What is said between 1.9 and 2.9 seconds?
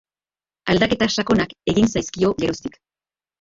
zaizkio geroztik.